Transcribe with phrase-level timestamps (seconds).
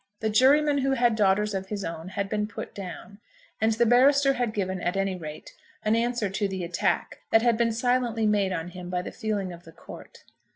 [0.19, 3.19] The juryman who had daughters of his own had been put down,
[3.61, 5.53] and the barrister had given, at any rate,
[5.85, 9.53] an answer to the attack that had been silently made on him by the feeling
[9.53, 10.23] of the court.